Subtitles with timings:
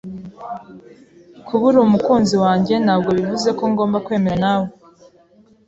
[1.45, 4.67] Kuba uri umukunzi wanjye ntabwo bivuze ko ngomba kwemeranya nawe.